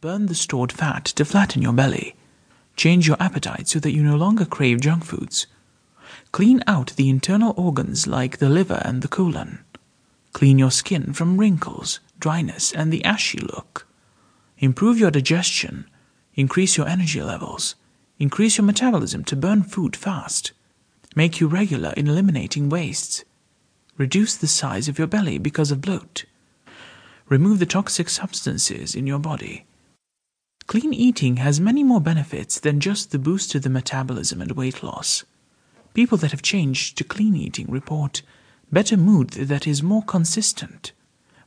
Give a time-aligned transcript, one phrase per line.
[0.00, 2.14] burn the stored fat to flatten your belly.
[2.74, 5.46] Change your appetite so that you no longer crave junk foods.
[6.32, 9.62] Clean out the internal organs like the liver and the colon.
[10.32, 13.86] Clean your skin from wrinkles, dryness, and the ashy look.
[14.58, 15.84] Improve your digestion.
[16.34, 17.74] Increase your energy levels.
[18.18, 20.52] Increase your metabolism to burn food fast.
[21.14, 23.24] Make you regular in eliminating wastes.
[23.98, 26.24] Reduce the size of your belly because of bloat.
[27.28, 29.66] Remove the toxic substances in your body.
[30.70, 34.84] Clean eating has many more benefits than just the boost to the metabolism and weight
[34.84, 35.24] loss.
[35.94, 38.22] People that have changed to clean eating report
[38.70, 40.92] better mood that is more consistent,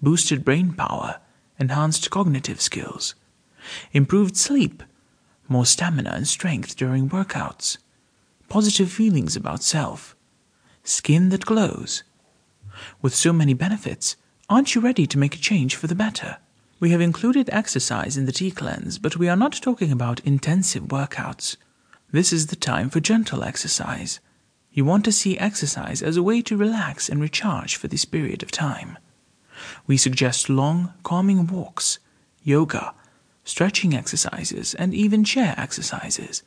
[0.00, 1.18] boosted brain power,
[1.58, 3.16] enhanced cognitive skills,
[3.90, 4.84] improved sleep,
[5.48, 7.78] more stamina and strength during workouts,
[8.48, 10.14] positive feelings about self,
[10.84, 12.04] skin that glows.
[13.02, 14.14] With so many benefits,
[14.48, 16.36] aren't you ready to make a change for the better?
[16.80, 20.84] We have included exercise in the tea cleanse, but we are not talking about intensive
[20.84, 21.56] workouts.
[22.12, 24.20] This is the time for gentle exercise.
[24.70, 28.44] You want to see exercise as a way to relax and recharge for this period
[28.44, 28.96] of time.
[29.88, 31.98] We suggest long, calming walks,
[32.44, 32.94] yoga,
[33.42, 36.44] stretching exercises, and even chair exercises.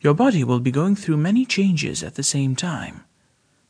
[0.00, 3.04] Your body will be going through many changes at the same time.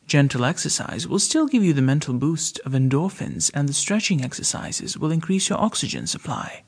[0.06, 4.96] Gentle exercise will still give you the mental boost of endorphins, and the stretching exercises
[4.96, 6.62] will increase your oxygen supply.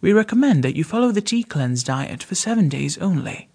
[0.00, 3.48] We recommend that you follow the tea cleanse diet for seven days only.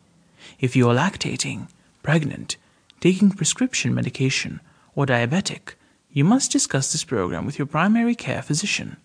[0.59, 1.69] If you are lactating,
[2.03, 2.58] pregnant,
[3.00, 4.59] taking prescription medication,
[4.94, 5.73] or diabetic,
[6.11, 8.97] you must discuss this program with your primary care physician.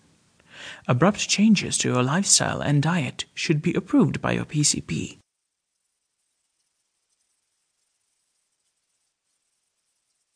[0.87, 5.18] Abrupt changes to your lifestyle and diet should be approved by your PCP.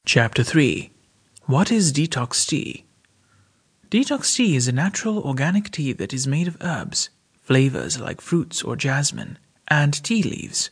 [0.05, 0.91] Chapter 3
[1.45, 2.83] What is detox tea?
[3.89, 7.09] Detox tea is a natural organic tea that is made of herbs,
[7.41, 10.69] flavors like fruits or jasmine, and tea leaves.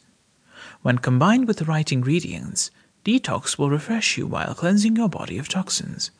[0.81, 2.71] When combined with the right ingredients,
[3.05, 6.11] detox will refresh you while cleansing your body of toxins.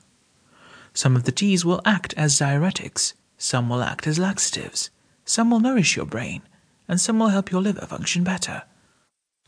[0.94, 4.90] Some of the teas will act as diuretics, some will act as laxatives,
[5.26, 6.44] some will nourish your brain,
[6.88, 8.64] and some will help your liver function better.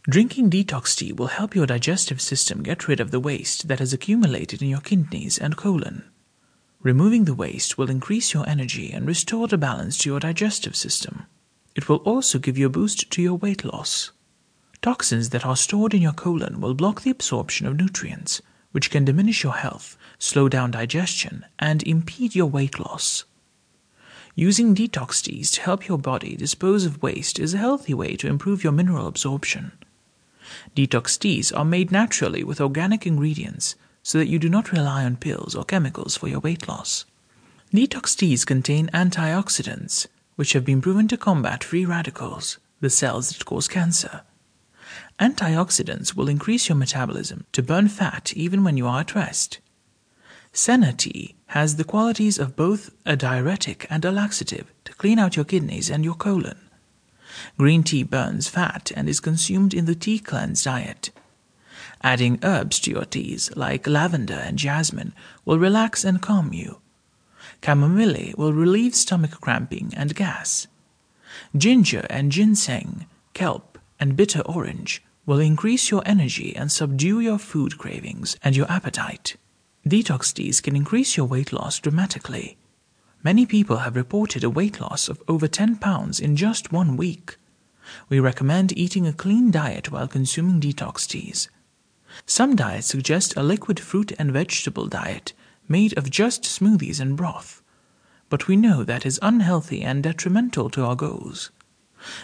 [0.09, 3.93] Drinking detox tea will help your digestive system get rid of the waste that has
[3.93, 6.03] accumulated in your kidneys and colon.
[6.81, 11.25] Removing the waste will increase your energy and restore the balance to your digestive system.
[11.73, 14.11] It will also give you a boost to your weight loss.
[14.81, 18.41] Toxins that are stored in your colon will block the absorption of nutrients,
[18.73, 23.23] which can diminish your health, slow down digestion, and impede your weight loss.
[24.35, 28.27] Using detox teas to help your body dispose of waste is a healthy way to
[28.27, 29.71] improve your mineral absorption.
[30.75, 35.15] Detox teas are made naturally with organic ingredients so that you do not rely on
[35.15, 37.05] pills or chemicals for your weight loss.
[37.73, 43.45] Detox teas contain antioxidants, which have been proven to combat free radicals, the cells that
[43.45, 44.21] cause cancer.
[45.19, 49.59] Antioxidants will increase your metabolism to burn fat even when you are at rest.
[50.51, 55.35] Senna tea has the qualities of both a diuretic and a laxative to clean out
[55.35, 56.59] your kidneys and your colon.
[57.57, 61.11] Green tea burns fat and is consumed in the tea cleanse diet.
[62.01, 65.13] Adding herbs to your teas, like lavender and jasmine,
[65.45, 66.79] will relax and calm you.
[67.63, 70.67] Chamomile will relieve stomach cramping and gas.
[71.55, 77.77] Ginger and ginseng, kelp, and bitter orange will increase your energy and subdue your food
[77.77, 79.37] cravings and your appetite.
[79.87, 82.57] Detox teas can increase your weight loss dramatically.
[83.23, 87.37] Many people have reported a weight loss of over 10 pounds in just one week.
[88.09, 91.49] We recommend eating a clean diet while consuming detox teas.
[92.25, 95.31] Some diets suggest a liquid fruit and vegetable diet
[95.69, 97.63] made of just smoothies and broth,
[98.29, 101.49] but we know that is unhealthy and detrimental to our goals.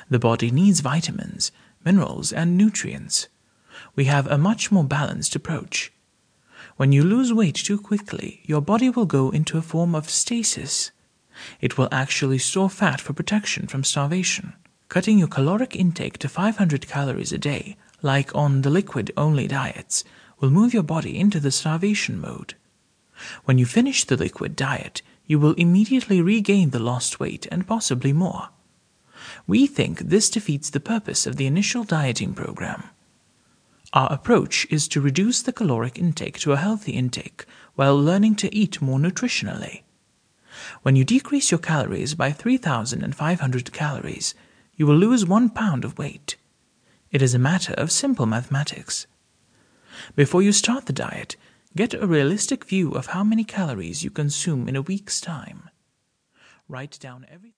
[0.09, 1.53] The body needs vitamins,
[1.85, 3.29] minerals, and nutrients.
[3.95, 5.93] We have a much more balanced approach.
[6.79, 10.91] When you lose weight too quickly, your body will go into a form of stasis.
[11.59, 14.53] It will actually store fat for protection from starvation.
[14.87, 20.05] Cutting your caloric intake to 500 calories a day, like on the liquid only diets,
[20.39, 22.53] will move your body into the starvation mode.
[23.43, 28.13] When you finish the liquid diet, you will immediately regain the lost weight and possibly
[28.13, 28.51] more.
[29.45, 32.85] We think this defeats the purpose of the initial dieting program.
[33.93, 38.55] Our approach is to reduce the caloric intake to a healthy intake while learning to
[38.55, 39.81] eat more nutritionally.
[40.83, 44.35] When you decrease your calories by 3,500 calories,
[44.75, 46.35] you will lose one pound of weight.
[47.11, 49.07] It is a matter of simple mathematics.
[50.15, 51.35] Before you start the diet,
[51.75, 55.69] get a realistic view of how many calories you consume in a week's time.
[56.67, 57.39] Write down everything.